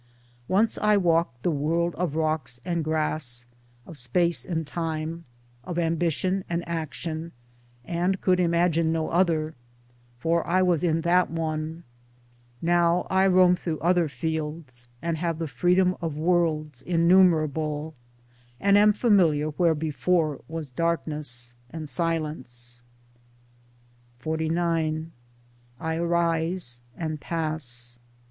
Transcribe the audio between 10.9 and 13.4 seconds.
that one; now I